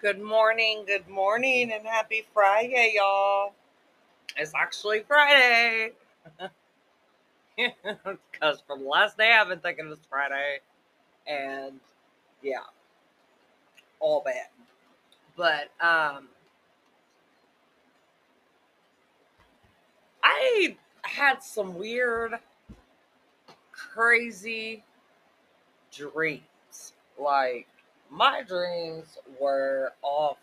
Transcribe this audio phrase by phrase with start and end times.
[0.00, 3.52] Good morning, good morning, and happy Friday, y'all.
[4.36, 5.92] It's actually Friday.
[8.30, 10.60] Because from last day, I've been thinking it's Friday.
[11.26, 11.80] And
[12.40, 12.58] yeah,
[13.98, 14.46] all bad.
[15.36, 16.28] But um,
[20.22, 22.34] I had some weird,
[23.72, 24.84] crazy
[25.90, 26.92] dreams.
[27.20, 27.66] Like,
[28.10, 30.38] my dreams were off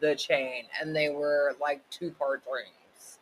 [0.00, 3.18] the chain and they were like two part dreams.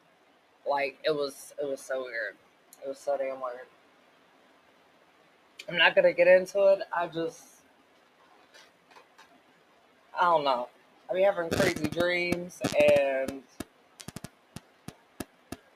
[0.69, 2.37] Like it was it was so weird.
[2.85, 3.67] It was so damn weird.
[5.69, 6.81] I'm not gonna get into it.
[6.95, 7.43] I just
[10.19, 10.69] I don't know.
[11.11, 13.43] I be having crazy dreams and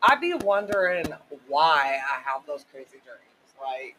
[0.03, 1.07] I be wondering
[1.49, 3.55] why I have those crazy dreams.
[3.61, 3.97] Like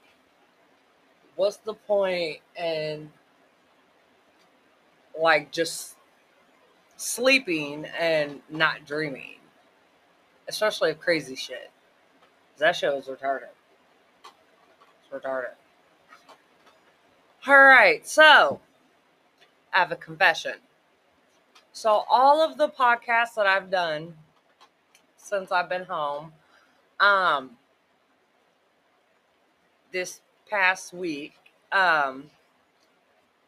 [1.36, 3.10] what's the point in
[5.20, 5.96] like just
[6.98, 9.36] sleeping and not dreaming?
[10.48, 11.72] Especially of crazy shit.
[12.58, 13.50] That show is retarded.
[14.24, 15.54] It's retarded.
[17.48, 18.60] All right, so
[19.74, 20.56] I have a confession.
[21.72, 24.16] So all of the podcasts that I've done
[25.16, 26.34] since I've been home,
[27.00, 27.52] um,
[29.92, 31.34] this past week,
[31.72, 32.30] um,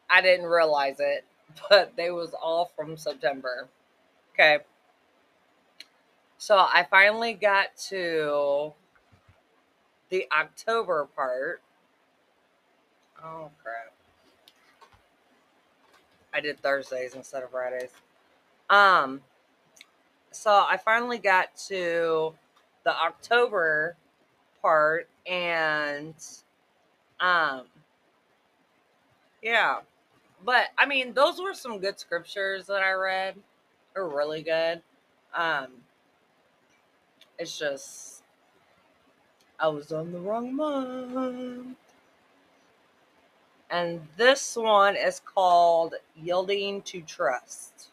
[0.08, 1.24] I didn't realize it,
[1.70, 3.68] but they was all from September.
[4.34, 4.58] Okay.
[6.38, 8.72] So I finally got to
[10.10, 11.62] the October part.
[13.22, 13.92] Oh crap.
[16.34, 17.90] I did Thursdays instead of Fridays.
[18.68, 19.20] Um
[20.32, 22.32] so I finally got to
[22.84, 23.96] the October
[24.60, 26.14] part and
[27.20, 27.62] um
[29.42, 29.78] yeah.
[30.44, 33.36] But I mean those were some good scriptures that I read.
[33.94, 34.82] They're really good.
[35.34, 35.68] Um
[37.38, 38.22] it's just
[39.58, 41.76] I was on the wrong month.
[43.70, 47.90] And this one is called Yielding to Trust.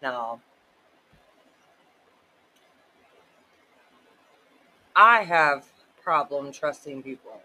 [0.00, 0.40] Now,
[4.94, 5.66] I have
[6.02, 7.40] problem trusting people.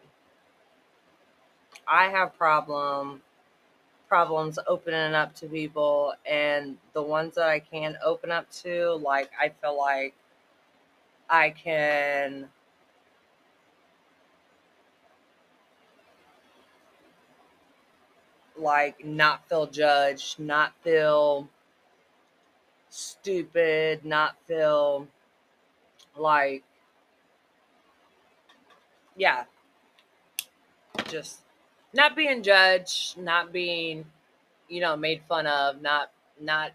[1.87, 3.21] I have problem
[4.13, 9.31] problems opening up to people and the ones that I can open up to, like
[9.41, 10.13] I feel like
[11.27, 12.47] I can
[18.55, 21.49] like not feel judged, not feel
[22.91, 25.07] stupid, not feel
[26.15, 26.63] like
[29.17, 29.45] yeah,
[31.07, 31.42] just
[31.93, 34.05] not being judged, not being
[34.69, 36.11] you know made fun of, not
[36.41, 36.71] not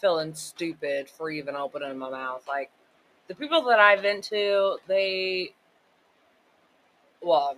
[0.00, 2.44] feeling stupid for even opening my mouth.
[2.48, 2.70] Like
[3.28, 5.52] the people that I vent to, they
[7.22, 7.56] well,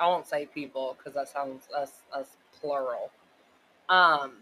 [0.00, 2.28] I won't say people because that sounds us us
[2.60, 3.10] plural.
[3.88, 4.32] Um,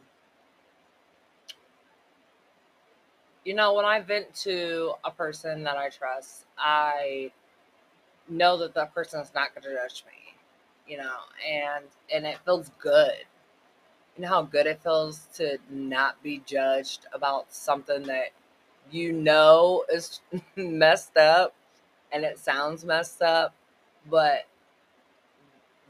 [3.44, 7.32] you know, when I vent to a person that I trust, I
[8.28, 10.23] know that that person is not going to judge me.
[10.86, 11.16] You know,
[11.48, 13.24] and and it feels good.
[14.16, 18.30] You know how good it feels to not be judged about something that
[18.90, 20.20] you know is
[20.56, 21.54] messed up
[22.12, 23.54] and it sounds messed up,
[24.08, 24.46] but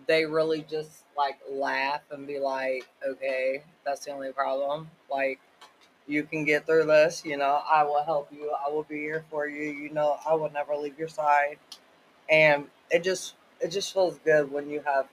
[0.06, 4.90] they really just like laugh and be like, okay, that's the only problem.
[5.10, 5.40] Like,
[6.06, 7.22] you can get through this.
[7.24, 8.52] You know, I will help you.
[8.66, 9.70] I will be here for you.
[9.70, 11.58] You know, I will never leave your side.
[12.28, 15.06] And it just, it just feels good when you have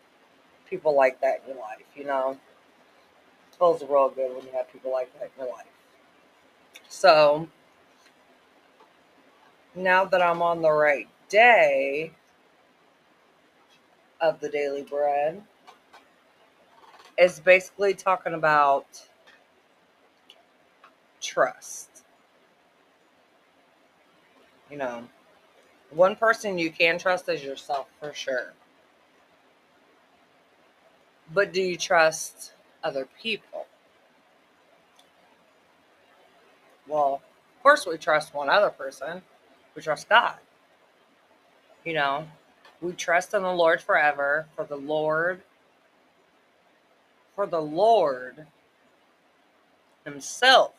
[0.69, 1.85] people like that in your life.
[1.95, 5.65] You know, it feels real good when you have people like that in your life.
[6.87, 7.47] So
[9.73, 12.11] now that I'm on the right day,
[14.21, 15.41] of the Daily Bread
[17.17, 18.85] it's basically talking about
[21.19, 21.89] trust.
[24.69, 25.03] You know,
[25.91, 28.53] one person you can trust is yourself for sure.
[31.33, 32.53] But do you trust
[32.83, 33.67] other people?
[36.87, 37.21] Well,
[37.55, 39.21] of course, we trust one other person.
[39.75, 40.35] We trust God.
[41.85, 42.27] You know,
[42.81, 45.41] we trust in the Lord forever, for the Lord,
[47.35, 48.47] for the Lord
[50.05, 50.73] Himself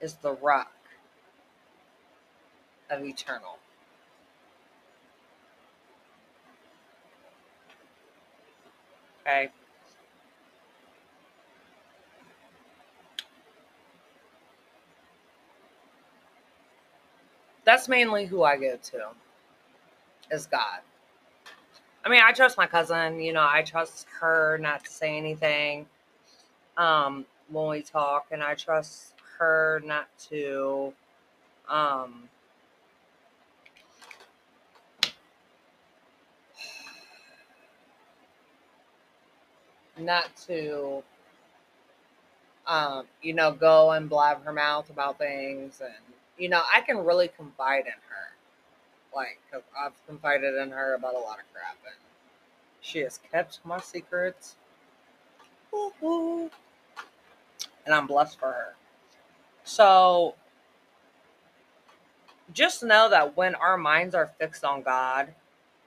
[0.00, 0.72] is the rock
[2.90, 3.58] of eternal.
[9.28, 9.50] Okay.
[17.64, 19.08] That's mainly who I go to
[20.30, 20.80] is God.
[22.04, 25.86] I mean, I trust my cousin, you know, I trust her not to say anything
[26.78, 30.92] um when we talk and I trust her not to
[31.68, 32.28] um
[39.98, 41.02] not to
[42.66, 45.94] um, you know, go and blab her mouth about things and
[46.38, 49.14] you know, I can really confide in her.
[49.14, 51.96] Like, cause I've confided in her about a lot of crap, and
[52.80, 54.56] she has kept my secrets.
[57.86, 58.74] And I'm blessed for her.
[59.64, 60.34] So,
[62.52, 65.34] just know that when our minds are fixed on God,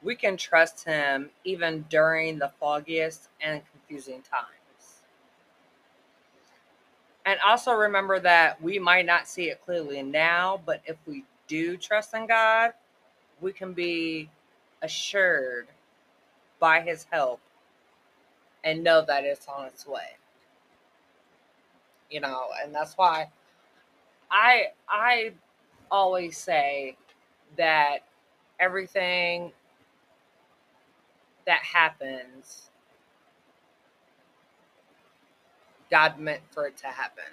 [0.02, 5.02] we can trust Him even during the foggiest and confusing times.
[7.26, 11.78] And also remember that we might not see it clearly now, but if we do
[11.78, 12.72] trust in God,
[13.42, 14.30] we can be
[14.82, 15.68] assured
[16.60, 17.40] by his help
[18.64, 20.16] and know that it's on its way.
[22.10, 23.30] You know, and that's why
[24.30, 25.32] I I
[25.92, 26.98] always say
[27.58, 28.00] that
[28.60, 29.52] everything
[31.46, 32.71] that happens
[35.92, 37.26] God meant for it to happen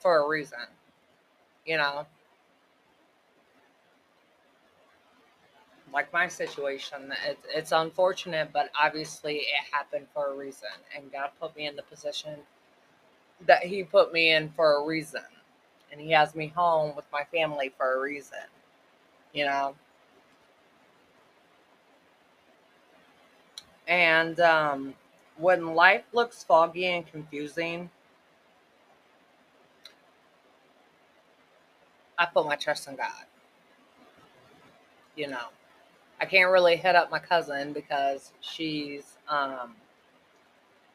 [0.00, 0.58] for a reason,
[1.66, 2.06] you know.
[5.92, 11.30] Like my situation, it, it's unfortunate, but obviously it happened for a reason, and God
[11.40, 12.36] put me in the position
[13.46, 15.22] that He put me in for a reason,
[15.92, 18.38] and He has me home with my family for a reason,
[19.34, 19.74] you know.
[23.88, 24.94] And um,
[25.38, 27.90] when life looks foggy and confusing,
[32.18, 33.24] I put my trust in God.
[35.16, 35.46] You know,
[36.20, 39.74] I can't really hit up my cousin because she's um,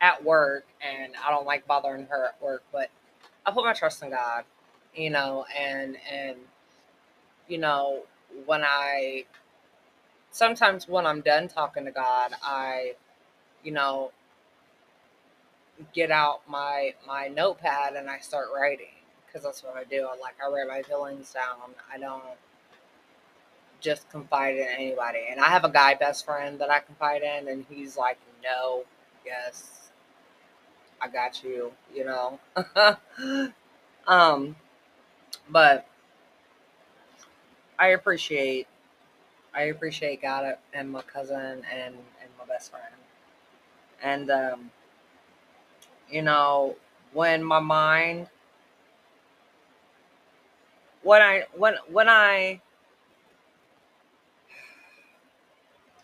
[0.02, 2.90] at work and I don't like bothering her at work, but
[3.46, 4.44] I put my trust in God,
[4.96, 6.38] you know, and, and,
[7.48, 8.04] you know,
[8.46, 9.26] when I,
[10.32, 12.94] sometimes when I'm done talking to God, I,
[13.64, 14.12] you know,
[15.94, 18.88] get out my my notepad and I start writing
[19.26, 20.08] because that's what I do.
[20.08, 21.74] I like I write my feelings down.
[21.94, 22.24] I don't
[23.80, 25.20] just confide in anybody.
[25.30, 28.84] And I have a guy best friend that I confide in, and he's like, "No,
[29.26, 29.92] yes,
[31.02, 32.40] I got you," you know.
[34.08, 34.56] um,
[35.50, 35.88] but
[37.80, 38.68] I appreciate
[39.54, 42.94] I appreciate God and my cousin and and my best friend,
[44.04, 44.72] and um
[46.10, 46.76] you know,
[47.14, 48.28] when my mind
[51.04, 52.62] when I when when I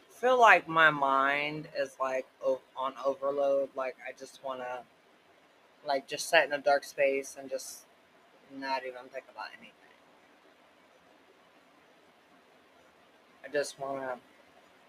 [0.10, 2.26] feel like my mind is like
[2.78, 4.80] on overload, like I just want to
[5.88, 7.86] like just sit in a dark space and just
[8.56, 9.74] not even think about anything.
[13.46, 14.18] I just want to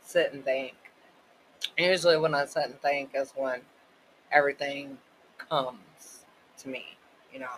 [0.02, 0.75] sit and think.
[1.78, 3.61] usually when I sit and think is when
[4.35, 4.99] everything
[5.39, 6.25] comes
[6.59, 6.85] to me,
[7.33, 7.49] you know.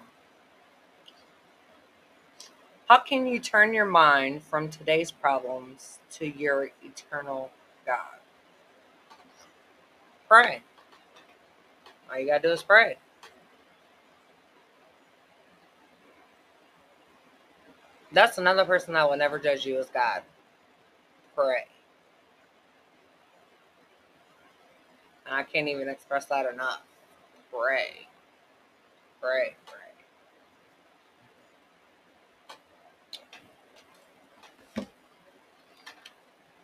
[2.88, 7.50] How can you turn your mind from today's problems to your eternal
[7.86, 8.20] God?
[10.28, 10.62] Pray.
[12.10, 12.98] All you got to do is pray.
[18.12, 20.22] That's another person that will never judge you as God.
[21.36, 21.66] Pray.
[25.26, 26.82] And I can't even express that enough.
[27.52, 28.08] Pray.
[29.20, 29.56] Pray.
[29.66, 29.76] Pray.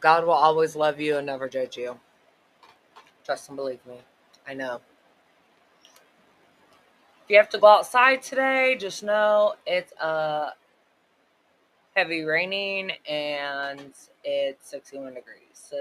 [0.00, 1.99] God will always love you and never judge you.
[3.25, 3.99] Trust and believe me.
[4.49, 4.81] I know.
[7.25, 10.50] If you have to go outside today, just know it's uh
[11.97, 13.92] heavy raining and
[14.25, 15.40] it's 61 degrees.
[15.54, 15.76] So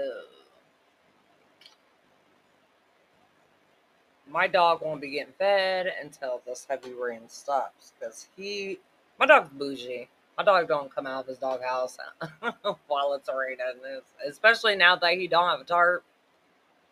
[4.32, 8.78] my dog won't be getting fed until this heavy rain stops because he
[9.18, 11.98] my dog's bougie my dog don't come out of his doghouse
[12.86, 16.04] while it's raining, especially now that he don't have a tarp.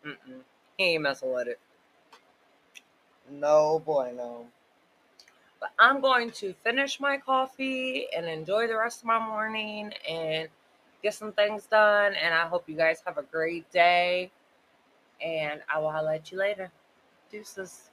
[0.04, 0.40] Mm-mm.
[0.76, 1.58] He ain't messing with it.
[3.30, 4.46] No boy, no.
[5.58, 10.48] But I'm going to finish my coffee and enjoy the rest of my morning and
[11.02, 12.14] get some things done.
[12.14, 14.30] And I hope you guys have a great day.
[15.24, 16.70] And I will let you later.
[17.32, 17.89] Deuces.